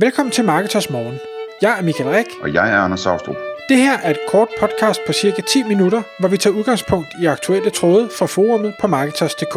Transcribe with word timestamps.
Velkommen 0.00 0.32
til 0.32 0.44
Marketers 0.44 0.90
Morgen. 0.90 1.18
Jeg 1.62 1.78
er 1.78 1.82
Michael 1.82 2.10
Rik. 2.10 2.26
Og 2.42 2.54
jeg 2.54 2.70
er 2.70 2.76
Anders 2.76 3.00
Saustrup. 3.00 3.36
Det 3.68 3.76
her 3.76 3.98
er 3.98 4.10
et 4.10 4.18
kort 4.28 4.48
podcast 4.60 5.00
på 5.06 5.12
cirka 5.12 5.42
10 5.42 5.62
minutter, 5.62 6.02
hvor 6.20 6.28
vi 6.28 6.36
tager 6.36 6.56
udgangspunkt 6.56 7.08
i 7.22 7.26
aktuelle 7.26 7.70
tråde 7.70 8.08
fra 8.18 8.26
forumet 8.26 8.74
på 8.80 8.86
Marketers.dk. 8.86 9.54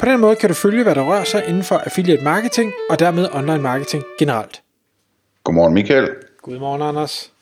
På 0.00 0.06
den 0.06 0.20
måde 0.20 0.36
kan 0.36 0.48
du 0.48 0.54
følge, 0.54 0.82
hvad 0.82 0.94
der 0.94 1.02
rører 1.02 1.24
sig 1.24 1.44
inden 1.48 1.62
for 1.62 1.76
affiliate 1.76 2.24
marketing 2.24 2.72
og 2.90 2.98
dermed 2.98 3.28
online 3.32 3.62
marketing 3.62 4.04
generelt. 4.18 4.62
Godmorgen 5.44 5.74
Michael. 5.74 6.08
Godmorgen 6.42 6.82
Anders. 6.82 7.32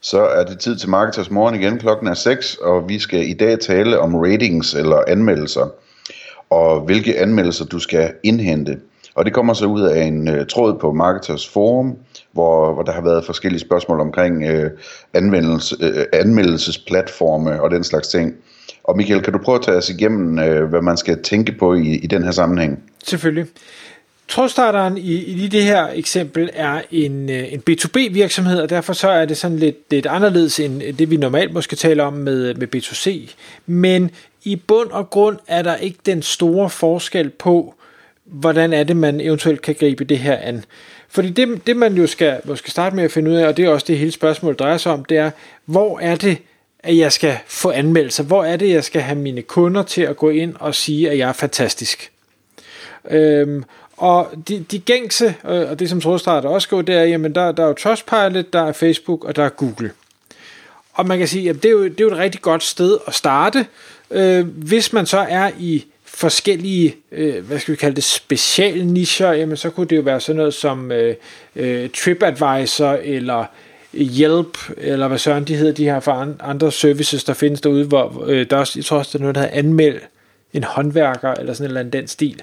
Så 0.00 0.20
er 0.20 0.44
det 0.44 0.60
tid 0.60 0.76
til 0.76 0.88
Marketers 0.88 1.30
Morgen 1.30 1.54
igen. 1.54 1.78
Klokken 1.78 2.08
er 2.08 2.14
6, 2.14 2.54
og 2.54 2.88
vi 2.88 2.98
skal 2.98 3.28
i 3.28 3.34
dag 3.34 3.60
tale 3.60 3.98
om 3.98 4.14
ratings 4.14 4.74
eller 4.74 5.02
anmeldelser. 5.08 5.68
Og 6.50 6.80
hvilke 6.80 7.18
anmeldelser 7.18 7.64
du 7.64 7.78
skal 7.78 8.14
indhente. 8.22 8.78
Og 9.18 9.24
det 9.24 9.32
kommer 9.32 9.54
så 9.54 9.66
ud 9.66 9.82
af 9.82 10.04
en 10.04 10.28
øh, 10.28 10.46
tråd 10.46 10.78
på 10.80 10.92
Marketers 10.92 11.48
Forum, 11.48 11.96
hvor, 12.32 12.72
hvor 12.72 12.82
der 12.82 12.92
har 12.92 13.02
været 13.02 13.24
forskellige 13.24 13.60
spørgsmål 13.60 14.00
omkring 14.00 14.44
øh, 14.44 14.70
anvendelse, 15.14 15.76
øh, 15.80 16.04
anmeldelsesplatforme 16.12 17.62
og 17.62 17.70
den 17.70 17.84
slags 17.84 18.08
ting. 18.08 18.34
Og 18.84 18.96
Michael, 18.96 19.22
kan 19.22 19.32
du 19.32 19.38
prøve 19.38 19.56
at 19.56 19.64
tage 19.64 19.76
os 19.76 19.90
igennem, 19.90 20.38
øh, 20.38 20.68
hvad 20.68 20.82
man 20.82 20.96
skal 20.96 21.22
tænke 21.22 21.52
på 21.52 21.74
i, 21.74 21.94
i 21.96 22.06
den 22.06 22.24
her 22.24 22.30
sammenhæng? 22.30 22.82
Selvfølgelig. 23.04 23.46
Trådstarteren 24.28 24.98
i, 24.98 25.14
i 25.14 25.48
det 25.48 25.62
her 25.62 25.88
eksempel 25.94 26.50
er 26.54 26.80
en, 26.90 27.30
øh, 27.30 27.52
en 27.52 27.62
B2B 27.70 28.12
virksomhed, 28.12 28.60
og 28.60 28.70
derfor 28.70 28.92
så 28.92 29.08
er 29.08 29.24
det 29.24 29.36
sådan 29.36 29.58
lidt, 29.58 29.76
lidt 29.90 30.06
anderledes 30.06 30.60
end 30.60 30.96
det, 30.96 31.10
vi 31.10 31.16
normalt 31.16 31.52
måske 31.52 31.76
taler 31.76 32.04
om 32.04 32.12
med, 32.12 32.54
med 32.54 32.76
B2C. 32.76 33.34
Men 33.66 34.10
i 34.44 34.56
bund 34.56 34.90
og 34.90 35.10
grund 35.10 35.38
er 35.46 35.62
der 35.62 35.76
ikke 35.76 35.98
den 36.06 36.22
store 36.22 36.70
forskel 36.70 37.30
på, 37.30 37.74
hvordan 38.30 38.72
er 38.72 38.84
det, 38.84 38.96
man 38.96 39.20
eventuelt 39.20 39.62
kan 39.62 39.74
gribe 39.74 40.04
det 40.04 40.18
her 40.18 40.36
an. 40.36 40.64
Fordi 41.08 41.30
det, 41.30 41.66
det 41.66 41.76
man 41.76 41.94
jo 41.94 42.06
skal, 42.06 42.40
måske 42.44 42.70
starte 42.70 42.96
med 42.96 43.04
at 43.04 43.12
finde 43.12 43.30
ud 43.30 43.36
af, 43.36 43.46
og 43.46 43.56
det 43.56 43.64
er 43.64 43.68
også 43.68 43.86
det 43.88 43.98
hele 43.98 44.12
spørgsmål 44.12 44.54
drejer 44.54 44.76
sig 44.76 44.92
om, 44.92 45.04
det 45.04 45.16
er, 45.16 45.30
hvor 45.64 45.98
er 45.98 46.16
det, 46.16 46.38
at 46.78 46.96
jeg 46.96 47.12
skal 47.12 47.38
få 47.46 47.70
anmeldelser? 47.70 48.24
Hvor 48.24 48.44
er 48.44 48.56
det, 48.56 48.70
jeg 48.70 48.84
skal 48.84 49.02
have 49.02 49.18
mine 49.18 49.42
kunder 49.42 49.82
til 49.82 50.02
at 50.02 50.16
gå 50.16 50.30
ind 50.30 50.54
og 50.58 50.74
sige, 50.74 51.10
at 51.10 51.18
jeg 51.18 51.28
er 51.28 51.32
fantastisk? 51.32 52.12
Øhm, 53.10 53.64
og 53.96 54.30
de, 54.48 54.64
de 54.70 54.78
gængse, 54.78 55.34
øh, 55.44 55.70
og 55.70 55.78
det 55.78 55.88
som 55.88 56.00
trådstarter 56.00 56.48
også 56.48 56.68
går, 56.68 56.82
det 56.82 56.94
er, 56.94 57.02
jamen 57.02 57.34
der, 57.34 57.52
der 57.52 57.62
er 57.62 57.66
jo 57.66 57.74
Trustpilot, 57.74 58.52
der 58.52 58.62
er 58.62 58.72
Facebook, 58.72 59.24
og 59.24 59.36
der 59.36 59.44
er 59.44 59.48
Google. 59.48 59.90
Og 60.92 61.06
man 61.06 61.18
kan 61.18 61.28
sige, 61.28 61.50
at 61.50 61.56
det 61.56 61.64
er 61.64 61.72
jo, 61.72 61.84
det 61.84 62.00
er 62.00 62.04
jo 62.04 62.10
et 62.10 62.18
rigtig 62.18 62.40
godt 62.40 62.62
sted 62.62 62.98
at 63.06 63.14
starte, 63.14 63.66
øh, 64.10 64.46
hvis 64.46 64.92
man 64.92 65.06
så 65.06 65.18
er 65.18 65.50
i 65.58 65.84
forskellige, 66.18 66.96
øh, 67.12 67.46
hvad 67.46 67.58
skal 67.58 67.72
vi 67.72 67.76
kalde 67.76 67.96
det, 67.96 68.04
special 68.04 68.86
nischer, 68.86 69.32
jamen 69.32 69.56
så 69.56 69.70
kunne 69.70 69.86
det 69.86 69.96
jo 69.96 70.02
være 70.02 70.20
sådan 70.20 70.36
noget 70.36 70.54
som 70.54 70.92
øh, 70.92 71.14
øh, 71.56 71.90
TripAdvisor 71.90 72.98
eller 73.02 73.44
Hjælp, 73.92 74.58
eller 74.76 75.08
hvad 75.08 75.18
søren 75.18 75.44
de 75.44 75.56
hedder, 75.56 75.72
de 75.72 75.84
her 75.84 76.00
for 76.00 76.34
andre 76.40 76.72
services, 76.72 77.24
der 77.24 77.34
findes 77.34 77.60
derude, 77.60 77.84
hvor 77.84 78.24
øh, 78.26 78.46
der 78.50 78.56
også, 78.56 78.78
jeg 78.78 78.84
tror 78.84 78.98
også, 78.98 79.10
der 79.12 79.18
er 79.18 79.22
noget, 79.22 79.34
der 79.34 79.40
hedder 79.40 79.58
anmeld 79.58 80.00
en 80.52 80.64
håndværker, 80.64 81.34
eller 81.34 81.52
sådan 81.52 81.64
en 81.64 81.68
eller 81.68 81.80
anden 81.80 82.00
den 82.00 82.08
stil. 82.08 82.42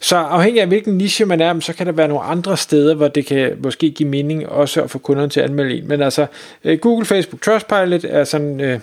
Så 0.00 0.16
afhængig 0.16 0.62
af 0.62 0.68
hvilken 0.68 0.98
niche 0.98 1.24
man 1.24 1.40
er, 1.40 1.60
så 1.60 1.72
kan 1.72 1.86
der 1.86 1.92
være 1.92 2.08
nogle 2.08 2.24
andre 2.24 2.56
steder, 2.56 2.94
hvor 2.94 3.08
det 3.08 3.26
kan 3.26 3.56
måske 3.62 3.90
give 3.90 4.08
mening 4.08 4.48
også 4.48 4.82
at 4.82 4.90
få 4.90 4.98
kunderne 4.98 5.30
til 5.30 5.40
at 5.40 5.50
anmelde 5.50 5.78
en. 5.78 5.88
Men 5.88 6.02
altså, 6.02 6.26
øh, 6.64 6.78
Google, 6.78 7.06
Facebook, 7.06 7.42
Trustpilot 7.42 8.04
er 8.04 8.24
sådan, 8.24 8.60
øh, 8.60 8.80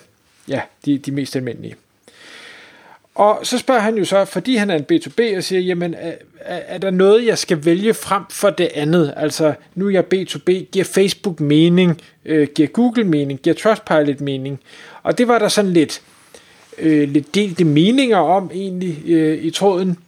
ja, 0.48 0.60
de, 0.84 0.98
de 0.98 1.10
mest 1.10 1.36
almindelige. 1.36 1.74
Og 3.14 3.40
så 3.42 3.58
spørger 3.58 3.80
han 3.80 3.96
jo 3.96 4.04
så, 4.04 4.24
fordi 4.24 4.56
han 4.56 4.70
er 4.70 4.74
en 4.74 4.84
B2B, 4.92 5.36
og 5.36 5.44
siger, 5.44 5.60
jamen, 5.60 5.94
er, 5.94 6.12
er 6.44 6.78
der 6.78 6.90
noget, 6.90 7.26
jeg 7.26 7.38
skal 7.38 7.64
vælge 7.64 7.94
frem 7.94 8.22
for 8.30 8.50
det 8.50 8.68
andet? 8.74 9.14
Altså, 9.16 9.54
nu 9.74 9.86
er 9.86 9.90
jeg 9.90 10.04
B2B, 10.14 10.50
giver 10.72 10.84
Facebook 10.84 11.40
mening, 11.40 12.00
øh, 12.24 12.48
giver 12.54 12.68
Google 12.68 13.04
mening, 13.04 13.40
giver 13.40 13.54
Trustpilot 13.54 14.20
mening? 14.20 14.60
Og 15.02 15.18
det 15.18 15.28
var 15.28 15.38
der 15.38 15.48
sådan 15.48 15.72
lidt, 15.72 16.02
øh, 16.78 17.08
lidt 17.08 17.34
delte 17.34 17.64
meninger 17.64 18.16
om 18.16 18.50
egentlig 18.54 19.02
øh, 19.06 19.44
i 19.44 19.50
tråden. 19.50 19.98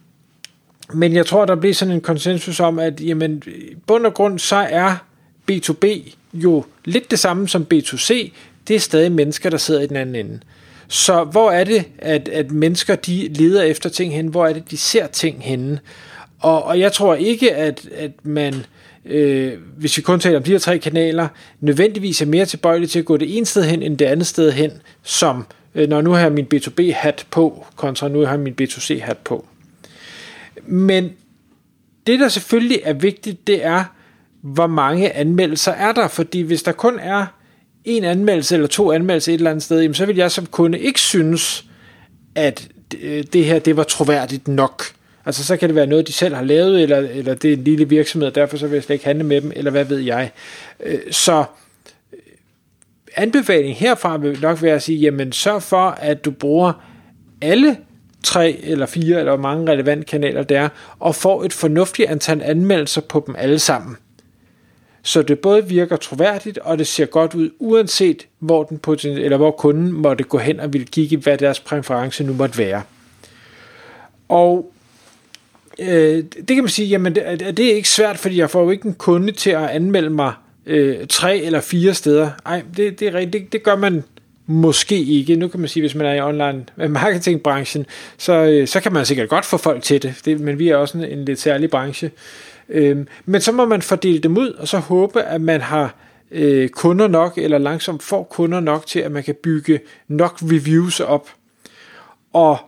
Men 0.93 1.15
jeg 1.15 1.27
tror, 1.27 1.45
der 1.45 1.55
blev 1.55 1.75
sådan 1.75 1.95
en 1.95 2.01
konsensus 2.01 2.61
om, 2.61 2.79
at 2.79 3.01
jamen, 3.01 3.43
bund 3.87 4.07
og 4.07 4.15
grund, 4.15 4.39
så 4.39 4.57
er 4.57 4.97
B2B 5.53 5.87
jo 6.35 6.65
lidt 6.85 7.11
det 7.11 7.19
samme 7.19 7.49
som 7.49 7.67
B2C. 7.75 8.31
Det 8.69 8.77
er 8.77 8.81
stadig 8.81 9.13
mennesker, 9.13 9.51
der 9.51 9.57
sidder 9.57 9.81
i 9.81 9.87
den 9.87 9.97
anden 9.97 10.15
ende. 10.15 10.41
Så 10.89 11.25
hvor 11.25 11.51
er 11.51 11.65
det, 11.65 11.85
at, 11.99 12.29
at 12.29 12.51
mennesker 12.51 12.95
de 12.95 13.29
leder 13.29 13.63
efter 13.63 13.89
ting 13.89 14.15
hen? 14.15 14.27
Hvor 14.27 14.47
er 14.47 14.53
det, 14.53 14.71
de 14.71 14.77
ser 14.77 15.07
ting 15.07 15.43
henne? 15.43 15.81
Og, 16.41 16.65
og 16.65 16.81
jeg 16.81 16.93
tror 16.93 17.15
ikke, 17.15 17.55
at, 17.55 17.89
at 17.97 18.11
man, 18.23 18.55
øh, 19.05 19.53
hvis 19.77 19.97
vi 19.97 20.03
kun 20.03 20.21
taler 20.21 20.37
om 20.37 20.43
de 20.43 20.51
her 20.51 20.59
tre 20.59 20.79
kanaler, 20.79 21.29
nødvendigvis 21.61 22.23
er 22.23 22.27
mere 22.27 22.47
tilbøjelig 22.47 22.91
til 22.91 22.99
at 22.99 23.05
gå 23.05 23.17
det 23.17 23.37
ene 23.37 23.47
sted 23.47 23.65
hen, 23.65 23.83
end 23.83 23.99
det 23.99 24.05
andet 24.05 24.27
sted 24.27 24.53
hen, 24.53 24.71
som 25.03 25.47
øh, 25.75 25.89
når 25.89 26.01
nu 26.01 26.11
har 26.11 26.21
jeg 26.21 26.33
min 26.33 26.47
B2B-hat 26.55 27.27
på, 27.31 27.67
kontra 27.77 28.09
nu 28.09 28.21
har 28.21 28.31
jeg 28.31 28.41
min 28.41 28.55
B2C-hat 28.63 29.19
på. 29.25 29.47
Men 30.67 31.13
det, 32.07 32.21
der 32.21 32.29
selvfølgelig 32.29 32.81
er 32.85 32.93
vigtigt, 32.93 33.47
det 33.47 33.65
er, 33.65 33.85
hvor 34.41 34.67
mange 34.67 35.13
anmeldelser 35.13 35.73
er 35.73 35.93
der, 35.93 36.09
fordi 36.09 36.41
hvis 36.41 36.63
der 36.63 36.73
kun 36.73 36.99
er 36.99 37.27
en 37.85 38.05
anmeldelse 38.05 38.55
eller 38.55 38.69
to 38.69 38.93
anmeldelser 38.93 39.33
et 39.33 39.37
eller 39.37 39.51
andet 39.51 39.63
sted, 39.63 39.81
jamen, 39.81 39.95
så 39.95 40.07
vil 40.07 40.17
jeg 40.17 40.31
som 40.31 40.47
kunde 40.47 40.79
ikke 40.79 41.01
synes, 41.01 41.65
at 42.35 42.69
øh, 43.01 43.25
det 43.33 43.45
her 43.45 43.59
det 43.59 43.77
var 43.77 43.83
troværdigt 43.83 44.49
nok. 44.49 44.85
Altså 45.27 45.45
så 45.45 45.57
kan 45.57 45.69
det 45.69 45.77
være 45.77 45.87
noget, 45.87 46.07
de 46.07 46.13
selv 46.13 46.35
har 46.35 46.43
lavet, 46.43 46.83
eller, 46.83 46.97
eller 46.99 47.35
det 47.35 47.53
er 47.53 47.57
en 47.57 47.65
lille 47.65 47.89
virksomhed, 47.89 48.29
og 48.29 48.35
derfor 48.35 48.57
så 48.57 48.67
vil 48.67 48.75
jeg 48.75 48.83
slet 48.83 48.95
ikke 48.95 49.05
handle 49.05 49.25
med 49.25 49.41
dem, 49.41 49.53
eller 49.57 49.71
hvad 49.71 49.85
ved 49.85 49.99
jeg. 49.99 50.31
Øh, 50.85 50.99
så 51.11 51.45
øh, 52.13 52.19
anbefaling 53.17 53.77
herfra 53.77 54.17
vil 54.17 54.39
nok 54.43 54.63
være 54.63 54.75
at 54.75 54.83
sige, 54.83 54.99
jamen 54.99 55.33
sørg 55.33 55.63
for, 55.63 55.89
at 55.89 56.25
du 56.25 56.31
bruger 56.31 56.73
alle 57.43 57.77
tre 58.23 58.61
eller 58.63 58.87
fire, 58.87 59.19
eller 59.19 59.37
hvor 59.37 59.43
mange 59.43 59.73
relevante 59.73 60.05
kanaler 60.05 60.43
der 60.43 60.61
er, 60.61 60.69
og 60.99 61.15
får 61.15 61.45
et 61.45 61.53
fornuftigt 61.53 62.09
antal 62.09 62.43
anmeldelser 62.43 63.01
på 63.01 63.25
dem 63.27 63.35
alle 63.39 63.59
sammen 63.59 63.97
så 65.07 65.23
det 65.23 65.39
både 65.39 65.69
virker 65.69 65.97
troværdigt, 65.97 66.59
og 66.59 66.79
det 66.79 66.87
ser 66.87 67.07
godt 67.07 67.35
ud, 67.35 67.51
uanset 67.59 68.27
hvor, 68.39 68.63
den 68.63 68.79
poten- 68.79 69.19
eller 69.19 69.37
hvor 69.37 69.51
kunden 69.51 69.93
måtte 69.93 70.25
gå 70.25 70.39
hen 70.39 70.61
og 70.61 70.73
ville 70.73 70.87
kigge, 70.87 71.17
hvad 71.17 71.39
deres 71.39 71.61
præference 71.61 72.25
nu 72.25 72.33
måtte 72.33 72.59
være. 72.59 72.83
Og 74.29 74.73
øh, 75.79 76.25
det 76.49 76.49
kan 76.49 76.59
man 76.59 76.69
sige, 76.69 76.89
jamen 76.89 77.15
det, 77.15 77.57
det 77.57 77.71
er 77.71 77.75
ikke 77.75 77.89
svært, 77.89 78.19
fordi 78.19 78.39
jeg 78.39 78.51
får 78.51 78.63
jo 78.63 78.71
ikke 78.71 78.89
en 78.89 78.95
kunde 78.95 79.33
til 79.33 79.51
at 79.51 79.71
anmelde 79.71 80.11
mig 80.11 80.33
øh, 80.67 81.07
tre 81.09 81.39
eller 81.39 81.61
fire 81.61 81.95
steder. 81.95 82.31
Nej, 82.45 82.63
det, 82.77 83.01
det, 83.01 83.09
er 83.09 83.25
det, 83.25 83.53
det 83.53 83.63
gør 83.63 83.77
man 83.77 84.05
måske 84.47 84.99
ikke. 85.03 85.37
Nu 85.37 85.49
kan 85.49 85.61
man 85.61 85.69
sige, 85.69 85.83
hvis 85.83 85.95
man 85.95 86.07
er 86.07 86.13
i 86.13 86.21
online 86.21 86.65
marketingbranchen, 86.89 87.87
så, 88.19 88.33
øh, 88.33 88.69
så 88.69 88.81
kan 88.81 88.93
man 88.93 89.07
sikkert 89.07 89.29
godt 89.29 89.45
få 89.45 89.57
folk 89.57 89.83
til 89.83 90.03
det, 90.03 90.15
det 90.25 90.41
men 90.41 90.59
vi 90.59 90.69
er 90.69 90.77
også 90.77 90.99
en, 90.99 91.05
en 91.05 91.25
lidt 91.25 91.41
særlig 91.41 91.71
branche. 91.71 92.11
Øh, 92.69 93.07
men 93.25 93.41
så 93.41 93.53
må 93.53 93.65
man 93.65 93.83
fordele 93.83 94.19
dem 94.19 94.37
ud, 94.37 94.51
og 94.51 94.69
så 94.69 94.79
håbe, 94.79 95.23
at 95.23 95.41
man 95.41 95.61
har 95.61 95.95
øh, 96.31 96.69
kunder 96.69 97.09
nok, 97.09 97.39
eller 97.39 97.59
langsomt 97.59 98.03
får 98.03 98.23
kunder 98.23 98.61
nok 98.61 98.87
til, 98.87 99.01
at 99.01 99.13
man 99.13 99.23
kan 99.23 99.35
bygge 99.43 99.81
nok 100.09 100.39
reviews 100.43 101.01
op. 101.01 101.29
Og 102.33 102.59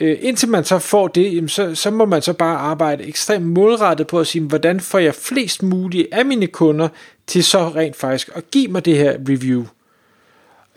øh, 0.00 0.16
indtil 0.20 0.48
man 0.48 0.64
så 0.64 0.78
får 0.78 1.08
det, 1.08 1.34
jamen 1.34 1.48
så, 1.48 1.74
så 1.74 1.90
må 1.90 2.04
man 2.04 2.22
så 2.22 2.32
bare 2.32 2.56
arbejde 2.56 3.04
ekstremt 3.04 3.46
målrettet 3.46 4.06
på 4.06 4.20
at 4.20 4.26
sige, 4.26 4.42
hvordan 4.42 4.80
får 4.80 4.98
jeg 4.98 5.14
flest 5.14 5.62
mulige 5.62 6.14
af 6.14 6.24
mine 6.24 6.46
kunder 6.46 6.88
til 7.26 7.44
så 7.44 7.68
rent 7.68 7.96
faktisk 7.96 8.30
at 8.34 8.50
give 8.50 8.68
mig 8.68 8.84
det 8.84 8.96
her 8.96 9.16
review. 9.28 9.64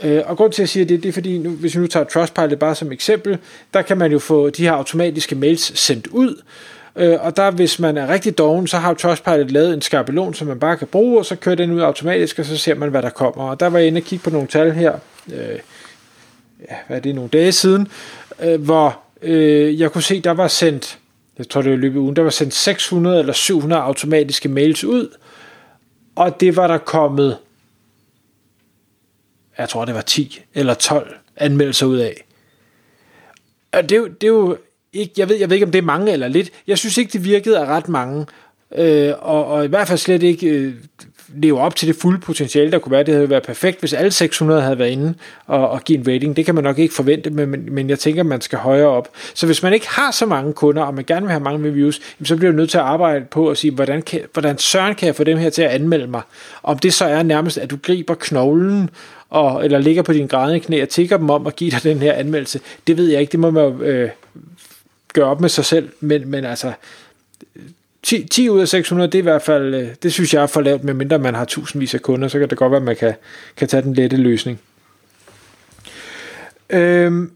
Øh, 0.04 0.22
og 0.26 0.38
grund 0.38 0.52
til 0.54 0.64
at 0.64 0.70
sige 0.70 0.86
det, 0.86 1.04
det 1.04 1.10
er 1.10 1.14
fordi, 1.14 1.38
nu, 1.38 1.50
hvis 1.50 1.76
vi 1.76 1.82
nu 1.82 1.88
tager 1.88 2.06
Trustpilot 2.06 2.60
bare 2.60 2.76
som 2.76 2.92
eksempel, 2.92 3.38
der 3.74 3.82
kan 3.82 3.98
man 3.98 4.12
jo 4.12 4.20
få 4.20 4.50
de 4.50 4.64
her 4.64 4.72
automatiske 4.72 5.36
mails 5.36 5.80
sendt 5.80 6.08
ud, 6.08 6.36
Øh, 6.36 6.44
Øh, 6.98 7.18
og 7.26 7.38
der, 7.38 7.52
hvis 7.52 7.80
man 7.80 7.98
er 7.98 8.08
rigtig 8.08 8.38
doven, 8.38 8.68
så 8.68 8.78
har 8.78 8.94
Trustpilot 8.94 9.52
lavet 9.52 9.74
en 9.74 9.82
skabelon, 9.82 10.34
som 10.34 10.48
man 10.48 10.60
bare 10.60 10.78
kan 10.78 10.88
bruge, 10.88 11.20
og 11.20 11.26
så 11.26 11.36
kører 11.36 11.56
den 11.56 11.72
ud 11.72 11.82
automatisk, 11.82 12.40
og 12.40 12.46
så 12.46 12.58
ser 12.58 12.76
man, 12.76 12.90
hvad 12.90 13.02
der 13.02 13.10
kommer. 13.10 13.50
Og 13.50 13.60
der 13.60 13.68
var 13.68 13.80
jeg 13.80 13.88
inde 13.88 14.00
og 14.00 14.04
kigge 14.04 14.24
på 14.24 14.30
nogle 14.30 14.48
tal 14.48 14.72
her, 14.72 15.00
øh, 15.34 15.60
ja, 16.70 16.76
hvad 16.88 16.98
er 16.98 17.02
det, 17.02 17.16
nogle 17.16 17.30
dage 17.30 17.52
siden, 17.52 17.88
øh, 18.40 18.62
hvor 18.62 19.00
øh, 19.22 19.80
jeg 19.80 19.92
kunne 19.92 20.04
se, 20.04 20.22
der 20.22 20.32
var 20.32 20.48
sendt, 20.48 21.00
jeg 21.38 21.50
tror 21.50 21.62
det 21.62 21.72
var 21.72 21.78
løbet 21.78 22.00
ugen, 22.00 22.16
der 22.16 22.22
var 22.22 22.30
sendt 22.30 22.54
600 22.54 23.20
eller 23.20 23.34
700 23.34 23.82
automatiske 23.82 24.50
mails 24.50 24.84
ud, 24.84 25.18
og 26.16 26.40
det 26.40 26.56
var 26.56 26.68
der 26.68 26.78
kommet, 26.78 27.38
jeg 29.58 29.70
tror 29.70 29.86
det 29.86 29.96
var 29.96 30.02
10 30.02 30.42
eller 30.54 30.74
12 30.74 31.16
anmeldelser 31.38 31.86
ud 31.86 31.98
af. 31.98 32.24
Og 33.72 33.90
det, 33.90 34.22
det 34.22 34.28
er 34.28 34.32
jo 34.32 34.58
ikke, 34.94 35.14
jeg, 35.18 35.30
ved, 35.30 35.36
jeg 35.36 35.50
ved 35.50 35.56
ikke, 35.56 35.66
om 35.66 35.72
det 35.72 35.80
er 35.80 35.86
mange 35.86 36.12
eller 36.12 36.28
lidt. 36.28 36.52
Jeg 36.68 36.78
synes 36.78 36.98
ikke, 36.98 37.14
det 37.14 37.24
virkede 37.24 37.60
af 37.60 37.66
ret 37.66 37.90
mange. 37.90 38.26
Øh, 38.76 39.14
og, 39.20 39.46
og 39.46 39.66
i 39.66 39.68
hvert 39.68 39.88
fald 39.88 40.00
slet 40.00 40.24
ikke 40.24 40.48
øh, 40.48 40.74
leve 41.36 41.60
op 41.60 41.76
til 41.76 41.88
det 41.88 41.96
fulde 41.96 42.20
potentiale, 42.20 42.72
der 42.72 42.80
kunne 42.80 42.92
være. 42.92 43.04
Det 43.04 43.14
havde 43.14 43.30
været 43.30 43.44
perfekt, 43.44 43.80
hvis 43.80 43.94
alle 43.94 44.12
600 44.12 44.62
havde 44.62 44.80
været 44.80 44.90
inde 44.90 45.14
og, 45.46 45.70
og 45.70 45.84
give 45.84 46.00
en 46.00 46.08
rating. 46.08 46.36
Det 46.36 46.46
kan 46.46 46.56
man 46.56 46.64
nok 46.64 46.80
ikke 46.80 46.94
forvente, 46.94 47.30
men, 47.30 47.74
men 47.74 47.90
jeg 47.90 48.00
tænker, 48.00 48.24
man 48.24 48.42
skal 48.42 48.60
højere 48.60 48.88
op. 48.88 49.10
Så 49.34 49.46
hvis 49.46 49.64
man 49.64 49.74
ikke 49.74 49.88
har 49.90 50.12
så 50.12 50.26
mange 50.26 50.54
kunder, 50.54 50.84
og 50.84 50.94
man 50.94 51.06
gerne 51.06 51.26
vil 51.26 51.32
have 51.32 51.44
mange 51.44 51.70
reviews, 51.70 52.02
så 52.24 52.36
bliver 52.36 52.52
du 52.52 52.58
nødt 52.58 52.70
til 52.70 52.78
at 52.78 52.84
arbejde 52.84 53.26
på 53.26 53.50
at 53.50 53.58
sige, 53.58 53.72
hvordan, 53.72 54.02
kan, 54.02 54.22
hvordan 54.34 54.58
søren 54.58 54.96
kan 54.96 55.08
jeg 55.08 55.16
få 55.16 55.24
dem 55.24 55.38
her 55.38 55.50
til 55.50 55.62
at 55.62 55.70
anmelde 55.70 56.08
mig? 56.08 56.22
Om 56.64 56.80
det 56.80 56.94
så 56.94 57.06
er 57.06 57.24
nærmest, 57.24 57.58
at 57.58 57.72
du 57.72 57.78
griber 57.84 58.16
knoglen 58.16 58.90
og, 59.30 59.66
eller 59.66 59.80
ligger 59.80 60.02
på 60.02 60.14
din 60.14 60.28
grædende 60.28 60.60
knæ 60.60 60.82
og 60.82 60.90
tigger 60.90 61.18
dem 61.18 61.30
om 61.30 61.48
at 61.48 61.56
give 61.56 61.72
dig 61.72 61.84
den 61.84 61.98
her 61.98 62.14
anmeldelse, 62.14 62.60
det 62.88 62.98
ved 62.98 63.08
jeg 63.08 63.22
ikke. 63.22 63.32
Det 63.32 63.40
må 63.40 63.52
man 63.52 63.64
jo 63.64 63.82
øh, 63.82 64.10
gøre 65.18 65.30
op 65.30 65.42
med 65.42 65.50
sig 65.50 65.66
selv, 65.66 65.90
men, 66.00 66.28
men 66.28 66.46
altså 66.46 66.74
10, 68.04 68.28
10 68.28 68.50
ud 68.50 68.62
af 68.62 68.68
600, 68.68 69.12
det 69.12 69.18
er 69.18 69.20
i 69.20 69.24
hvert 69.24 69.42
fald, 69.42 69.76
øh, 69.76 69.88
det 70.04 70.14
synes 70.14 70.34
jeg 70.34 70.44
er 70.44 70.48
for 70.48 70.62
lavt, 70.62 70.84
medmindre 70.84 71.20
man 71.20 71.36
har 71.36 71.46
tusindvis 71.46 71.94
af 71.94 72.02
kunder, 72.02 72.28
så 72.28 72.40
kan 72.40 72.50
det 72.50 72.58
godt 72.58 72.72
være, 72.72 72.80
at 72.80 72.86
man 72.86 72.96
kan, 72.96 73.14
kan 73.58 73.68
tage 73.68 73.84
den 73.84 73.94
lette 73.94 74.18
løsning. 74.18 74.60
Øhm, 76.70 77.32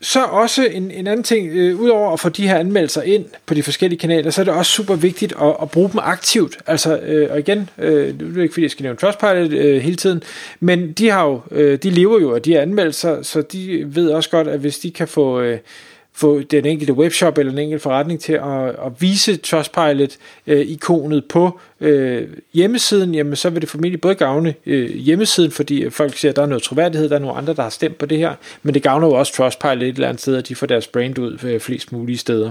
så 0.00 0.24
også 0.24 0.64
en, 0.64 0.90
en 0.90 1.06
anden 1.06 1.22
ting, 1.22 1.48
øh, 1.48 1.80
udover 1.80 2.12
at 2.12 2.20
få 2.20 2.28
de 2.28 2.48
her 2.48 2.58
anmeldelser 2.58 3.02
ind 3.02 3.24
på 3.46 3.54
de 3.54 3.62
forskellige 3.62 3.98
kanaler, 3.98 4.30
så 4.30 4.40
er 4.40 4.44
det 4.44 4.54
også 4.54 4.72
super 4.72 4.94
vigtigt 4.94 5.32
at, 5.42 5.56
at 5.62 5.70
bruge 5.70 5.90
dem 5.90 6.00
aktivt. 6.02 6.58
Altså, 6.66 6.98
øh, 6.98 7.30
og 7.30 7.38
igen, 7.38 7.70
øh, 7.78 8.14
det 8.20 8.36
er 8.36 8.42
ikke 8.42 8.54
fordi, 8.54 8.62
jeg 8.62 8.70
skal 8.70 8.82
nævne 8.82 8.98
Trustpilot 8.98 9.52
øh, 9.52 9.82
hele 9.82 9.96
tiden, 9.96 10.22
men 10.60 10.92
de 10.92 11.10
har 11.10 11.24
jo, 11.24 11.40
øh, 11.50 11.78
de 11.82 11.90
lever 11.90 12.20
jo 12.20 12.34
af 12.34 12.42
de 12.42 12.52
her 12.52 12.60
anmeldelser, 12.60 13.22
så 13.22 13.42
de 13.42 13.84
ved 13.86 14.10
også 14.10 14.30
godt, 14.30 14.48
at 14.48 14.60
hvis 14.60 14.78
de 14.78 14.90
kan 14.90 15.08
få... 15.08 15.40
Øh, 15.40 15.58
få 16.12 16.40
den 16.42 16.66
enkelte 16.66 16.92
webshop 16.92 17.38
eller 17.38 17.52
den 17.52 17.58
enkelte 17.58 17.82
forretning 17.82 18.20
til 18.20 18.32
at, 18.32 18.68
at 18.68 18.92
vise 18.98 19.36
Trustpilot-ikonet 19.36 21.16
øh, 21.16 21.28
på 21.28 21.60
øh, 21.80 22.28
hjemmesiden, 22.54 23.14
jamen 23.14 23.36
så 23.36 23.50
vil 23.50 23.60
det 23.60 23.70
formentlig 23.70 24.00
både 24.00 24.14
gavne 24.14 24.54
øh, 24.66 24.96
hjemmesiden, 24.96 25.50
fordi 25.50 25.90
folk 25.90 26.16
siger, 26.16 26.32
at 26.32 26.36
der 26.36 26.42
er 26.42 26.46
noget 26.46 26.62
troværdighed, 26.62 27.08
der 27.08 27.14
er 27.14 27.20
nogle 27.20 27.36
andre, 27.36 27.54
der 27.54 27.62
har 27.62 27.70
stemt 27.70 27.98
på 27.98 28.06
det 28.06 28.18
her, 28.18 28.34
men 28.62 28.74
det 28.74 28.82
gavner 28.82 29.06
jo 29.06 29.12
også 29.12 29.32
Trustpilot 29.32 29.82
et 29.82 29.88
eller 29.88 30.08
andet 30.08 30.20
sted, 30.20 30.36
at 30.36 30.48
de 30.48 30.54
får 30.54 30.66
deres 30.66 30.86
brand 30.86 31.18
ud 31.18 31.38
øh, 31.44 31.60
flest 31.60 31.92
mulige 31.92 32.18
steder. 32.18 32.50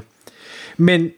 Men 0.78 1.12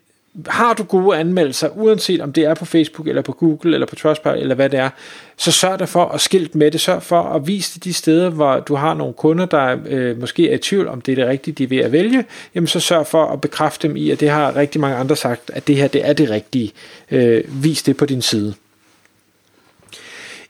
har 0.48 0.74
du 0.74 0.84
gode 0.84 1.18
anmeldelser, 1.18 1.70
uanset 1.70 2.22
om 2.22 2.34
det 2.34 2.44
er 2.44 2.54
på 2.54 2.66
Facebook, 2.66 3.08
eller 3.08 3.22
på 3.22 3.32
Google, 3.32 3.74
eller 3.74 3.88
på 3.88 3.96
Trustpilot, 3.96 4.40
eller 4.40 4.56
hvad 4.56 4.70
det 4.70 4.80
er, 4.80 4.90
så 5.38 5.52
sørg 5.52 5.80
dig 5.80 5.90
for 5.90 6.06
at 6.06 6.22
skilt 6.22 6.56
med 6.56 6.72
det. 6.72 6.82
Sørg 6.82 7.04
for 7.04 7.22
at 7.22 7.48
vise 7.48 7.74
det 7.74 7.84
de 7.84 7.94
steder, 7.94 8.30
hvor 8.30 8.60
du 8.60 8.76
har 8.76 8.94
nogle 8.94 9.14
kunder, 9.14 9.46
der 9.46 9.78
øh, 9.86 10.20
måske 10.20 10.50
er 10.50 10.56
i 10.56 10.58
tvivl, 10.58 10.88
om 10.88 11.02
det 11.02 11.12
er 11.12 11.16
det 11.16 11.28
rigtige, 11.28 11.56
de 11.56 11.64
er 11.64 11.68
ved 11.68 11.78
at 11.78 11.92
vælge. 11.92 12.26
Jamen 12.56 12.68
så 12.68 12.80
sørg 12.80 13.08
for 13.08 13.26
at 13.26 13.42
bekræfte 13.42 13.88
dem 13.88 13.96
i, 13.98 14.12
at 14.12 14.20
det 14.20 14.30
har 14.30 14.56
rigtig 14.56 14.82
mange 14.82 14.98
andre 14.98 15.16
sagt, 15.16 15.52
at 15.54 15.68
det 15.68 15.76
her 15.76 15.88
det 15.88 16.08
er 16.08 16.14
det 16.14 16.30
rigtige. 16.30 16.72
Øh, 17.12 17.64
vis 17.64 17.84
det 17.84 17.98
på 17.98 18.06
din 18.06 18.22
side. 18.22 18.54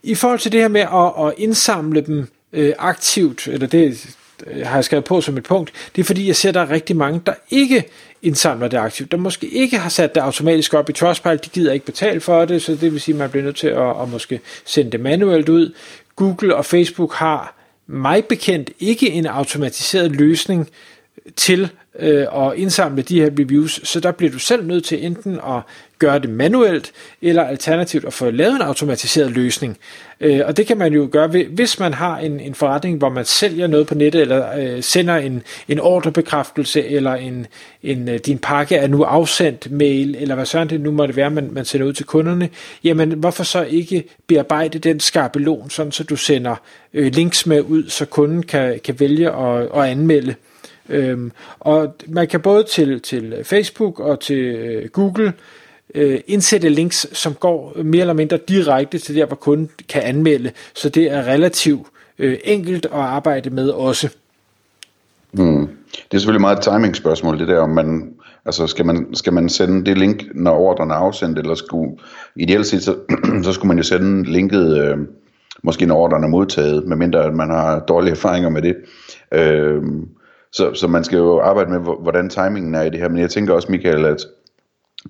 I 0.03 0.15
forhold 0.15 0.39
til 0.39 0.51
det 0.51 0.61
her 0.61 0.67
med 0.67 0.81
at, 0.81 1.27
at 1.27 1.33
indsamle 1.37 2.01
dem 2.01 2.27
øh, 2.53 2.73
aktivt, 2.79 3.47
eller 3.47 3.67
det 3.67 4.15
Øh, 4.47 4.65
har 4.65 4.75
jeg 4.75 4.83
skrevet 4.83 5.05
på 5.05 5.21
som 5.21 5.37
et 5.37 5.43
punkt, 5.43 5.71
det 5.95 6.01
er 6.01 6.05
fordi, 6.05 6.27
jeg 6.27 6.35
ser, 6.35 6.49
at 6.49 6.55
der 6.55 6.61
er 6.61 6.69
rigtig 6.69 6.95
mange, 6.95 7.21
der 7.25 7.33
ikke 7.49 7.83
indsamler 8.21 8.67
det 8.67 8.77
aktivt, 8.77 9.11
der 9.11 9.17
måske 9.17 9.47
ikke 9.47 9.77
har 9.77 9.89
sat 9.89 10.15
det 10.15 10.21
automatisk 10.21 10.73
op 10.73 10.89
i 10.89 10.93
Trustpilot, 10.93 11.45
de 11.45 11.49
gider 11.49 11.73
ikke 11.73 11.85
betale 11.85 12.19
for 12.19 12.45
det, 12.45 12.61
så 12.61 12.71
det 12.71 12.93
vil 12.93 13.01
sige, 13.01 13.15
at 13.15 13.19
man 13.19 13.29
bliver 13.29 13.43
nødt 13.43 13.55
til 13.55 13.67
at, 13.67 14.01
at 14.01 14.09
måske 14.09 14.39
sende 14.65 14.91
det 14.91 14.99
manuelt 14.99 15.49
ud. 15.49 15.73
Google 16.15 16.55
og 16.55 16.65
Facebook 16.65 17.13
har 17.13 17.55
mig 17.87 18.25
bekendt 18.25 18.69
ikke 18.79 19.09
en 19.09 19.25
automatiseret 19.25 20.11
løsning 20.11 20.69
til 21.35 21.69
øh, 21.99 22.25
og 22.29 22.57
indsamle 22.57 23.01
de 23.01 23.21
her 23.21 23.29
reviews, 23.39 23.81
så 23.83 23.99
der 23.99 24.11
bliver 24.11 24.31
du 24.31 24.39
selv 24.39 24.65
nødt 24.65 24.83
til 24.83 25.05
enten 25.05 25.35
at 25.35 25.61
gøre 25.99 26.19
det 26.19 26.29
manuelt, 26.29 26.91
eller 27.21 27.43
alternativt 27.43 28.05
at 28.05 28.13
få 28.13 28.31
lavet 28.31 28.55
en 28.55 28.61
automatiseret 28.61 29.31
løsning. 29.31 29.77
Øh, 30.21 30.41
og 30.45 30.57
det 30.57 30.67
kan 30.67 30.77
man 30.77 30.93
jo 30.93 31.09
gøre, 31.11 31.27
hvis 31.27 31.79
man 31.79 31.93
har 31.93 32.17
en, 32.17 32.39
en 32.39 32.55
forretning, 32.55 32.97
hvor 32.97 33.09
man 33.09 33.25
sælger 33.25 33.67
noget 33.67 33.87
på 33.87 33.95
nettet, 33.95 34.21
eller 34.21 34.57
øh, 34.57 34.83
sender 34.83 35.15
en, 35.15 35.43
en 35.67 35.79
ordrebekræftelse, 35.79 36.87
eller 36.87 37.13
en, 37.13 37.47
en, 37.83 38.09
øh, 38.09 38.19
din 38.19 38.37
pakke 38.37 38.75
er 38.75 38.87
nu 38.87 39.03
afsendt 39.03 39.71
mail, 39.71 40.15
eller 40.19 40.35
hvad 40.35 40.45
sådan 40.45 40.69
det 40.69 40.81
nu 40.81 40.91
måtte 40.91 41.15
være, 41.15 41.29
man, 41.29 41.49
man 41.51 41.65
sender 41.65 41.87
ud 41.87 41.93
til 41.93 42.05
kunderne, 42.05 42.49
jamen 42.83 43.11
hvorfor 43.11 43.43
så 43.43 43.63
ikke 43.63 44.03
bearbejde 44.27 44.79
den 44.79 44.99
skabelon, 44.99 45.69
sådan 45.69 45.91
så 45.91 46.03
du 46.03 46.15
sender 46.15 46.55
øh, 46.93 47.13
links 47.13 47.45
med 47.45 47.61
ud, 47.61 47.89
så 47.89 48.05
kunden 48.05 48.43
kan, 48.43 48.79
kan 48.83 48.99
vælge 48.99 49.31
at, 49.31 49.61
at 49.75 49.83
anmelde. 49.83 50.35
Øhm, 50.91 51.31
og 51.59 51.95
man 52.07 52.27
kan 52.27 52.39
både 52.39 52.63
til, 52.63 53.01
til 53.01 53.35
Facebook 53.43 53.99
og 53.99 54.19
til 54.19 54.37
øh, 54.37 54.89
Google 54.89 55.33
øh, 55.95 56.19
indsætte 56.27 56.69
links, 56.69 57.07
som 57.17 57.33
går 57.33 57.73
mere 57.83 58.01
eller 58.01 58.13
mindre 58.13 58.37
direkte 58.47 58.97
til 58.97 59.15
der, 59.15 59.25
hvor 59.25 59.35
kunden 59.35 59.69
kan 59.89 60.01
anmelde, 60.01 60.51
så 60.73 60.89
det 60.89 61.11
er 61.11 61.23
relativt 61.23 61.87
øh, 62.19 62.37
enkelt 62.43 62.85
at 62.85 62.91
arbejde 62.91 63.49
med 63.49 63.69
også. 63.69 64.09
Mm. 65.33 65.67
Det 65.93 66.17
er 66.17 66.17
selvfølgelig 66.17 66.41
meget 66.41 66.57
et 66.57 66.63
timing 66.63 66.95
spørgsmål, 66.95 67.39
det 67.39 67.47
der, 67.47 67.59
om 67.59 67.69
man, 67.69 68.13
altså 68.45 68.67
skal 68.67 68.85
man, 68.85 69.07
skal 69.13 69.33
man 69.33 69.49
sende 69.49 69.85
det 69.85 69.97
link, 69.97 70.23
når 70.35 70.57
ordren 70.57 70.91
er 70.91 70.95
afsendt, 70.95 71.39
eller 71.39 71.55
skulle, 71.55 71.97
ideelt 72.35 72.67
set, 72.67 72.83
så, 72.83 72.95
så 73.43 73.53
skulle 73.53 73.67
man 73.67 73.77
jo 73.77 73.83
sende 73.83 74.31
linket, 74.31 74.77
øh, 74.77 74.97
måske 75.63 75.85
når 75.85 75.97
ordren 75.97 76.23
er 76.23 76.27
modtaget, 76.27 76.87
medmindre 76.87 77.31
man 77.31 77.49
har 77.49 77.79
dårlige 77.79 78.11
erfaringer 78.11 78.49
med 78.49 78.61
det. 78.61 78.75
Øh, 79.33 79.83
så, 80.53 80.73
så 80.73 80.87
man 80.87 81.03
skal 81.03 81.17
jo 81.17 81.39
arbejde 81.39 81.71
med, 81.71 81.79
hvordan 81.79 82.29
timingen 82.29 82.75
er 82.75 82.81
i 82.81 82.89
det 82.89 82.99
her. 82.99 83.09
Men 83.09 83.19
jeg 83.19 83.29
tænker 83.29 83.53
også, 83.53 83.71
Michael, 83.71 84.05
at 84.05 84.25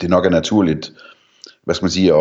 det 0.02 0.10
nok 0.10 0.26
er 0.26 0.30
naturligt, 0.30 0.92
hvad 1.64 1.76
skal 1.76 1.86
man 1.86 1.92
sige, 1.92 2.08
at, 2.08 2.16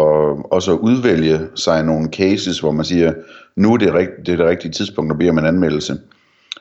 også 0.51 0.73
at 0.73 0.79
udvælge 0.79 1.41
sig 1.55 1.85
nogle 1.85 2.09
cases, 2.09 2.59
hvor 2.59 2.73
man 2.73 2.85
siger, 2.85 3.13
nu 3.57 3.73
er 3.73 3.77
det, 3.77 3.95
rigt, 3.95 4.11
det 4.27 4.33
er 4.33 4.37
det 4.37 4.47
rigtige 4.47 4.73
tidspunkt 4.73 5.13
at 5.13 5.19
bede 5.19 5.31
om 5.31 5.39
en 5.39 5.45
anmeldelse. 5.45 5.99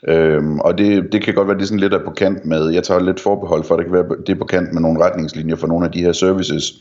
Øhm, 0.08 0.60
og 0.60 0.78
det, 0.78 1.12
det 1.12 1.22
kan 1.22 1.34
godt 1.34 1.48
være, 1.48 1.58
det 1.58 1.64
er 1.64 1.68
sådan 1.68 1.80
lidt 1.80 1.94
af 1.94 2.04
på 2.04 2.12
kant 2.12 2.46
med, 2.46 2.70
jeg 2.70 2.84
tager 2.84 3.00
lidt 3.00 3.20
forbehold 3.20 3.64
for, 3.64 3.76
at 3.76 3.78
det 3.78 3.86
kan 3.86 3.94
være, 3.94 4.18
det 4.28 4.30
er 4.30 4.40
på 4.40 4.46
kant 4.46 4.74
med 4.74 4.82
nogle 4.82 5.04
retningslinjer 5.06 5.56
for 5.56 5.68
nogle 5.68 5.86
af 5.86 5.92
de 5.92 6.02
her 6.02 6.12
services. 6.12 6.74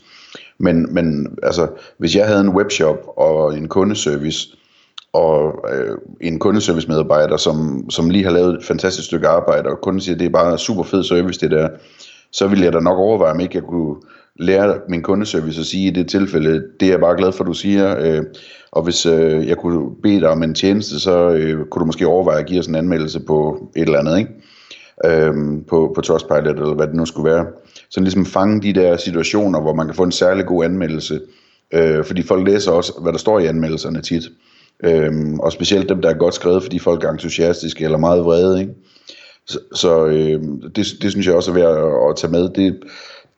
Men, 0.57 0.93
men 0.93 1.37
altså, 1.43 1.67
hvis 1.97 2.15
jeg 2.15 2.27
havde 2.27 2.41
en 2.41 2.49
webshop 2.49 2.97
og 3.17 3.57
en 3.57 3.67
kundeservice, 3.67 4.55
og 5.13 5.65
øh, 5.73 5.97
en 6.21 6.39
kundeservice 6.39 6.87
medarbejder, 6.87 7.37
som, 7.37 7.85
som 7.89 8.09
lige 8.09 8.23
har 8.23 8.31
lavet 8.31 8.55
et 8.55 8.63
fantastisk 8.63 9.05
stykke 9.05 9.27
arbejde, 9.27 9.69
og 9.69 9.81
kunden 9.81 10.01
siger, 10.01 10.15
at 10.15 10.19
det 10.19 10.25
er 10.25 10.29
bare 10.29 10.57
super 10.57 10.83
fed 10.83 11.03
service 11.03 11.39
det 11.39 11.51
der, 11.51 11.69
så 12.31 12.47
ville 12.47 12.65
jeg 12.65 12.73
da 12.73 12.79
nok 12.79 12.97
overveje, 12.97 13.31
om 13.31 13.39
ikke 13.39 13.55
jeg 13.55 13.63
kunne 13.63 13.95
lære 14.39 14.77
min 14.89 15.01
kundeservice 15.01 15.59
at 15.59 15.65
sige 15.65 15.87
i 15.87 15.91
det 15.91 16.07
tilfælde, 16.07 16.63
det 16.79 16.85
er 16.85 16.91
jeg 16.91 16.99
bare 16.99 17.17
glad 17.17 17.31
for, 17.31 17.43
du 17.43 17.53
siger, 17.53 17.95
øh, 17.99 18.23
og 18.71 18.83
hvis 18.83 19.05
øh, 19.05 19.47
jeg 19.47 19.57
kunne 19.57 19.95
bede 20.03 20.19
dig 20.19 20.29
om 20.29 20.43
en 20.43 20.55
tjeneste, 20.55 20.99
så 20.99 21.29
øh, 21.29 21.65
kunne 21.65 21.79
du 21.79 21.85
måske 21.85 22.07
overveje 22.07 22.39
at 22.39 22.45
give 22.45 22.59
os 22.59 22.67
en 22.67 22.75
anmeldelse 22.75 23.19
på 23.19 23.67
et 23.75 23.81
eller 23.81 23.99
andet, 23.99 24.17
ikke? 24.17 24.31
Øhm, 25.05 25.63
på, 25.63 25.91
på 25.95 26.01
Trustpilot, 26.01 26.59
eller 26.59 26.73
hvad 26.73 26.87
det 26.87 26.95
nu 26.95 27.05
skulle 27.05 27.31
være. 27.31 27.45
Så 27.89 27.99
ligesom 27.99 28.25
fange 28.25 28.61
de 28.61 28.73
der 28.73 28.97
situationer, 28.97 29.61
hvor 29.61 29.73
man 29.73 29.85
kan 29.85 29.95
få 29.95 30.03
en 30.03 30.11
særlig 30.11 30.45
god 30.45 30.65
anmeldelse, 30.65 31.21
øh, 31.73 32.05
fordi 32.05 32.21
folk 32.21 32.47
læser 32.47 32.71
også, 32.71 32.93
hvad 33.01 33.11
der 33.11 33.19
står 33.19 33.39
i 33.39 33.45
anmeldelserne 33.45 34.01
tit. 34.01 34.23
Øhm, 34.83 35.39
og 35.39 35.51
specielt 35.51 35.89
dem, 35.89 36.01
der 36.01 36.09
er 36.09 36.13
godt 36.13 36.33
skrevet, 36.33 36.63
fordi 36.63 36.79
folk 36.79 37.03
er 37.03 37.09
entusiastiske 37.09 37.83
eller 37.83 37.97
meget 37.97 38.25
vrede. 38.25 38.59
Ikke? 38.59 38.73
Så, 39.47 39.59
så 39.73 40.05
øh, 40.05 40.41
det, 40.75 40.87
det 41.01 41.11
synes 41.11 41.27
jeg 41.27 41.35
også 41.35 41.51
er 41.51 41.55
værd 41.55 41.77
at, 41.77 42.09
at 42.09 42.15
tage 42.15 42.31
med. 42.31 42.49
Det, 42.49 42.79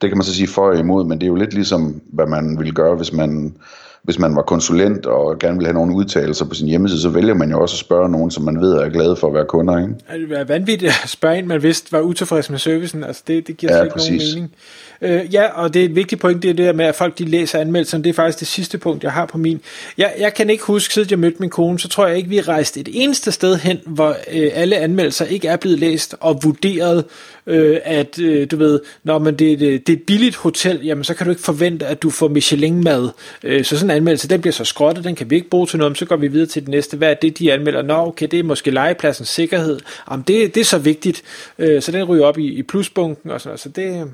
det 0.02 0.10
kan 0.10 0.18
man 0.18 0.26
så 0.26 0.36
sige 0.36 0.48
for 0.48 0.68
og 0.68 0.80
imod, 0.80 1.06
men 1.06 1.18
det 1.18 1.24
er 1.24 1.28
jo 1.28 1.36
lidt 1.36 1.54
ligesom, 1.54 2.02
hvad 2.14 2.28
man 2.28 2.58
ville 2.60 2.74
gøre, 2.74 2.96
hvis 2.96 3.14
man, 3.14 3.56
hvis 4.04 4.20
man 4.20 4.36
var 4.36 4.42
konsulent 4.42 5.06
og 5.06 5.40
gerne 5.40 5.58
vil 5.58 5.66
have 5.66 5.74
nogle 5.74 5.96
udtalelser 5.96 6.46
på 6.46 6.54
sin 6.54 6.68
hjemmeside, 6.68 7.02
så 7.02 7.10
vælger 7.10 7.34
man 7.34 7.52
jo 7.52 7.62
også 7.62 7.76
at 7.76 7.80
spørge 7.80 8.10
nogen, 8.10 8.32
som 8.32 8.44
man 8.44 8.62
ved 8.62 8.74
er 8.74 8.90
glade 8.90 9.16
for 9.16 9.28
at 9.28 9.34
være 9.34 9.46
kunder. 9.46 9.78
Ikke? 9.78 10.30
Det 10.30 10.40
er 10.40 10.44
vanvittigt 10.44 10.92
at 11.04 11.10
spørge 11.10 11.40
en, 11.40 11.48
man 11.48 11.64
vidste 11.64 11.92
var 11.92 12.02
utilfreds 12.02 12.50
med 12.50 12.60
servicen. 12.60 13.04
Altså 13.04 13.24
det, 13.28 13.48
det 13.48 13.58
giver 13.58 13.72
ja, 13.72 13.78
slet 13.78 13.86
ikke 13.86 13.94
præcis. 13.94 14.36
nogen 14.36 14.36
mening. 14.36 14.56
Øh, 15.02 15.34
ja, 15.34 15.48
og 15.48 15.74
det 15.74 15.82
er 15.82 15.86
et 15.86 15.96
vigtigt 15.96 16.22
point, 16.22 16.44
det 16.44 16.50
er 16.50 16.54
det 16.54 16.66
der 16.66 16.74
med, 16.74 16.86
at 16.86 16.96
folk 16.96 17.18
de 17.18 17.26
læser 17.26 17.60
anmeldelserne. 17.60 18.04
Det 18.04 18.10
er 18.10 18.14
faktisk 18.14 18.40
det 18.40 18.48
sidste 18.48 18.78
punkt, 18.78 19.04
jeg 19.04 19.12
har 19.12 19.26
på 19.26 19.38
min. 19.38 19.62
Jeg, 19.98 20.14
jeg 20.20 20.34
kan 20.34 20.50
ikke 20.50 20.64
huske, 20.64 20.94
siden 20.94 21.10
jeg 21.10 21.20
mødte 21.20 21.38
min 21.40 21.50
kone, 21.50 21.80
så 21.80 21.88
tror 21.88 22.08
jeg 22.08 22.18
ikke, 22.18 22.30
vi 22.30 22.38
er 22.38 22.48
rejst 22.48 22.78
et 22.78 22.90
eneste 22.92 23.32
sted 23.32 23.58
hen, 23.58 23.80
hvor 23.86 24.10
øh, 24.10 24.52
alle 24.54 24.78
anmeldelser 24.78 25.26
ikke 25.26 25.48
er 25.48 25.58
blevet 25.58 25.80
læst 25.80 26.16
og 26.20 26.44
vurderet, 26.44 27.06
øh, 27.48 27.78
at 27.84 28.20
øh, 28.20 28.52
du 28.52 28.58
ved, 28.58 28.80
når 29.04 29.20
man 29.20 29.36
det, 29.36 29.60
det, 29.60 29.68
øh, 29.68 29.74
det 29.74 29.90
er 29.90 29.94
et 29.94 30.04
billigt 30.04 30.36
hotel, 30.36 30.80
jamen 30.84 31.04
så 31.04 31.14
kan 31.14 31.26
du 31.26 31.30
ikke 31.30 31.44
forvente, 31.44 31.86
at 31.86 32.02
du 32.02 32.10
får 32.10 32.28
Michelin-mad. 32.28 33.10
Øh, 33.44 33.66
så 33.66 33.78
sådan 33.78 33.92
en 33.92 33.98
anmeldelse, 33.98 34.30
den 34.30 34.42
bliver 34.42 34.54
så 34.54 34.66
skrottet, 34.66 35.04
den 35.04 35.16
kan 35.16 35.30
vi 35.30 35.36
ikke 35.36 35.50
bruge 35.50 35.68
til 35.68 35.80
noget, 35.80 35.98
så 35.98 36.06
går 36.06 36.16
vi 36.16 36.28
videre 36.28 36.48
til 36.48 36.62
det 36.62 36.70
næste. 36.70 36.98
Hvad 36.98 37.10
er 37.10 37.14
det, 37.14 37.40
de 37.40 37.54
anmelder? 37.54 37.82
Nå, 37.82 37.94
okay, 37.94 38.28
det 38.32 38.40
er 38.40 38.44
måske 38.44 38.72
legepladsens 38.72 39.30
sikkerhed. 39.30 39.80
Jamen, 40.12 40.24
det, 40.28 40.56
det 40.56 40.62
er 40.62 40.66
så 40.66 40.78
vigtigt, 40.78 41.24
øh, 41.60 41.82
så 41.82 41.92
den 41.92 42.04
ryger 42.04 42.26
op 42.26 42.38
i, 42.38 42.48
i 42.48 42.64
plusbunken 42.64 43.32
og 43.32 43.42
sådan 43.42 43.58
Så 43.58 43.70
det, 43.70 44.12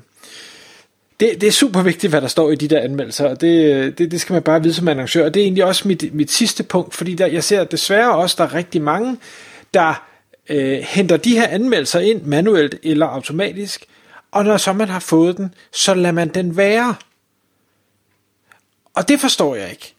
det, 1.20 1.40
det 1.40 1.46
er 1.46 1.52
super 1.52 1.82
vigtigt, 1.82 2.10
hvad 2.10 2.20
der 2.20 2.28
står 2.28 2.50
i 2.50 2.54
de 2.54 2.68
der 2.68 2.80
anmeldelser, 2.80 3.28
og 3.28 3.40
det, 3.40 3.98
det, 3.98 4.10
det 4.10 4.20
skal 4.20 4.32
man 4.32 4.42
bare 4.42 4.62
vide 4.62 4.74
som 4.74 4.88
annoncør. 4.88 5.24
Og 5.24 5.34
det 5.34 5.40
er 5.40 5.44
egentlig 5.44 5.64
også 5.64 5.88
mit, 5.88 6.14
mit 6.14 6.30
sidste 6.30 6.62
punkt, 6.62 6.94
fordi 6.94 7.14
der, 7.14 7.26
jeg 7.26 7.44
ser 7.44 7.64
desværre 7.64 8.14
også, 8.14 8.34
der 8.38 8.44
er 8.44 8.54
rigtig 8.54 8.82
mange, 8.82 9.16
der 9.74 10.04
øh, 10.48 10.78
henter 10.78 11.16
de 11.16 11.38
her 11.38 11.48
anmeldelser 11.48 12.00
ind 12.00 12.22
manuelt 12.22 12.74
eller 12.82 13.06
automatisk, 13.06 13.84
og 14.30 14.44
når 14.44 14.56
så 14.56 14.72
man 14.72 14.88
har 14.88 15.00
fået 15.00 15.36
den, 15.36 15.54
så 15.72 15.94
lader 15.94 16.12
man 16.12 16.28
den 16.28 16.56
være. 16.56 16.94
Og 18.94 19.08
det 19.08 19.20
forstår 19.20 19.54
jeg 19.54 19.70
ikke. 19.70 19.94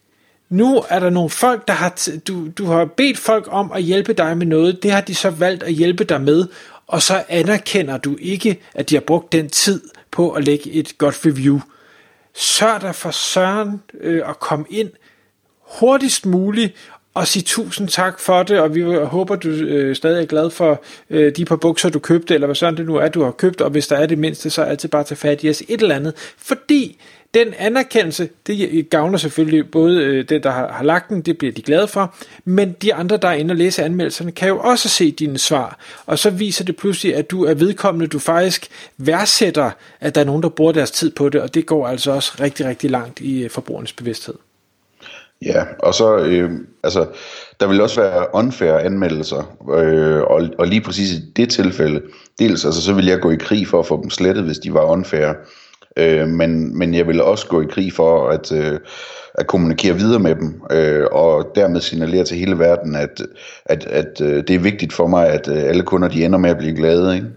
nu 0.49 0.83
er 0.89 0.99
der 0.99 1.09
nogle 1.09 1.29
folk, 1.29 1.67
der 1.67 1.73
har, 1.73 1.93
t- 1.99 2.19
du, 2.19 2.47
du 2.47 2.65
har 2.65 2.85
bedt 2.85 3.17
folk 3.17 3.47
om 3.51 3.71
at 3.71 3.83
hjælpe 3.83 4.13
dig 4.13 4.38
med 4.38 4.45
noget, 4.45 4.83
det 4.83 4.91
har 4.91 5.01
de 5.01 5.15
så 5.15 5.29
valgt 5.29 5.63
at 5.63 5.73
hjælpe 5.73 6.03
dig 6.03 6.21
med, 6.21 6.47
og 6.88 7.01
så 7.01 7.23
anerkender 7.29 7.97
du 7.97 8.17
ikke, 8.19 8.59
at 8.73 8.89
de 8.89 8.95
har 8.95 9.01
brugt 9.01 9.31
den 9.31 9.49
tid 9.49 9.81
på 10.11 10.31
at 10.31 10.43
lægge 10.43 10.71
et 10.71 10.97
godt 10.97 11.25
review. 11.25 11.59
Sørg 12.33 12.81
dig 12.81 12.95
for 12.95 13.11
søren 13.11 13.81
øh, 14.01 14.29
at 14.29 14.39
komme 14.39 14.65
ind 14.69 14.89
hurtigst 15.79 16.25
muligt 16.25 16.73
og 17.13 17.27
sige 17.27 17.43
tusind 17.43 17.87
tak 17.87 18.19
for 18.19 18.43
det, 18.43 18.59
og 18.59 18.75
vi 18.75 18.81
håber, 19.03 19.35
du 19.35 19.49
øh, 19.49 19.95
stadig 19.95 20.21
er 20.21 20.25
glad 20.25 20.49
for 20.49 20.83
øh, 21.09 21.35
de 21.35 21.45
par 21.45 21.55
bukser, 21.55 21.89
du 21.89 21.99
købte, 21.99 22.33
eller 22.33 22.47
hvad 22.47 22.55
sådan 22.55 22.77
det 22.77 22.85
nu 22.85 22.95
er, 22.95 23.07
du 23.07 23.23
har 23.23 23.31
købt, 23.31 23.61
og 23.61 23.69
hvis 23.69 23.87
der 23.87 23.95
er 23.95 24.05
det 24.05 24.17
mindste, 24.17 24.49
så 24.49 24.61
er 24.61 24.65
altid 24.65 24.89
bare 24.89 25.03
tage 25.03 25.17
fat 25.17 25.43
i 25.43 25.49
os 25.49 25.63
et 25.67 25.81
eller 25.81 25.95
andet, 25.95 26.13
fordi 26.37 27.01
den 27.33 27.53
anerkendelse, 27.57 28.29
det 28.48 28.89
gavner 28.89 29.17
selvfølgelig 29.17 29.71
både 29.71 30.03
øh, 30.03 30.29
det, 30.29 30.43
der 30.43 30.51
har, 30.51 30.71
har 30.71 30.83
lagt 30.83 31.09
den, 31.09 31.21
det 31.21 31.38
bliver 31.38 31.53
de 31.53 31.62
glade 31.62 31.88
for, 31.88 32.15
men 32.45 32.71
de 32.81 32.93
andre, 32.93 33.17
der 33.17 33.27
er 33.27 33.33
inde 33.33 33.51
og 33.51 33.55
læse 33.55 33.83
anmeldelserne, 33.83 34.31
kan 34.31 34.48
jo 34.48 34.59
også 34.59 34.89
se 34.89 35.12
dine 35.12 35.38
svar, 35.38 35.79
og 36.05 36.19
så 36.19 36.29
viser 36.29 36.65
det 36.65 36.77
pludselig, 36.77 37.15
at 37.15 37.31
du 37.31 37.45
er 37.45 37.53
vedkommende, 37.53 38.07
du 38.07 38.19
faktisk 38.19 38.67
værdsætter, 38.98 39.71
at 40.00 40.15
der 40.15 40.21
er 40.21 40.25
nogen, 40.25 40.43
der 40.43 40.50
bruger 40.50 40.71
deres 40.71 40.91
tid 40.91 41.12
på 41.12 41.29
det, 41.29 41.41
og 41.41 41.53
det 41.53 41.65
går 41.65 41.88
altså 41.88 42.12
også 42.12 42.31
rigtig, 42.39 42.65
rigtig 42.65 42.91
langt 42.91 43.19
i 43.19 43.43
øh, 43.43 43.50
forbrugernes 43.50 43.93
bevidsthed. 43.93 44.36
Ja, 45.45 45.63
og 45.79 45.93
så, 45.93 46.17
øh, 46.17 46.51
altså, 46.83 47.07
der 47.59 47.67
vil 47.67 47.81
også 47.81 48.01
være 48.01 48.25
unfair 48.33 48.74
anmeldelser, 48.74 49.57
øh, 49.74 50.21
og, 50.21 50.50
og 50.57 50.67
lige 50.67 50.81
præcis 50.81 51.12
i 51.12 51.21
det 51.36 51.50
tilfælde, 51.50 52.01
dels, 52.39 52.65
altså, 52.65 52.81
så 52.81 52.93
vil 52.93 53.05
jeg 53.05 53.19
gå 53.19 53.31
i 53.31 53.36
krig 53.36 53.67
for 53.67 53.79
at 53.79 53.86
få 53.86 54.01
dem 54.01 54.09
slettet, 54.09 54.43
hvis 54.43 54.59
de 54.59 54.74
var 54.74 54.83
unfair, 54.83 55.33
øh, 55.98 56.27
men, 56.27 56.77
men 56.77 56.93
jeg 56.93 57.08
vil 57.08 57.22
også 57.22 57.48
gå 57.48 57.62
i 57.62 57.65
krig 57.69 57.93
for 57.93 58.29
at, 58.29 58.51
øh, 58.51 58.79
at 59.34 59.48
kommunikere 59.48 59.96
videre 59.96 60.19
med 60.19 60.36
dem, 60.36 60.62
øh, 60.72 61.05
og 61.12 61.51
dermed 61.55 61.81
signalere 61.81 62.24
til 62.24 62.38
hele 62.38 62.60
verden, 62.60 62.96
at, 62.96 63.22
at, 63.65 63.86
at 63.86 64.22
øh, 64.22 64.43
det 64.48 64.50
er 64.50 64.60
vigtigt 64.60 64.93
for 64.93 65.08
mig, 65.08 65.27
at 65.27 65.48
øh, 65.48 65.63
alle 65.63 65.84
kunder 65.84 66.08
de 66.08 66.25
ender 66.25 66.39
med 66.39 66.50
at 66.50 66.58
blive 66.58 66.75
glade, 66.75 67.15
ikke? 67.15 67.27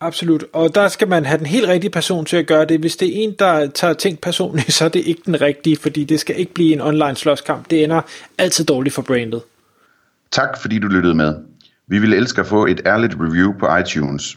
Absolut, 0.00 0.44
og 0.52 0.74
der 0.74 0.88
skal 0.88 1.08
man 1.08 1.24
have 1.24 1.38
den 1.38 1.46
helt 1.46 1.68
rigtige 1.68 1.90
person 1.90 2.24
til 2.24 2.36
at 2.36 2.46
gøre 2.46 2.64
det. 2.64 2.80
Hvis 2.80 2.96
det 2.96 3.08
er 3.08 3.22
en, 3.22 3.34
der 3.38 3.66
tager 3.66 3.94
ting 3.94 4.20
personligt, 4.20 4.72
så 4.76 4.84
er 4.84 4.88
det 4.88 5.06
ikke 5.06 5.22
den 5.26 5.40
rigtige, 5.40 5.76
fordi 5.76 6.04
det 6.04 6.20
skal 6.20 6.38
ikke 6.38 6.54
blive 6.54 6.72
en 6.72 6.80
online 6.80 7.14
slåskamp. 7.14 7.70
Det 7.70 7.84
ender 7.84 8.00
altid 8.38 8.64
dårligt 8.64 8.94
for 8.94 9.02
brandet. 9.02 9.42
Tak 10.30 10.60
fordi 10.60 10.78
du 10.78 10.86
lyttede 10.86 11.14
med. 11.14 11.34
Vi 11.88 11.98
ville 11.98 12.16
elske 12.16 12.40
at 12.40 12.46
få 12.46 12.66
et 12.66 12.80
ærligt 12.86 13.14
review 13.20 13.52
på 13.58 13.76
iTunes. 13.76 14.36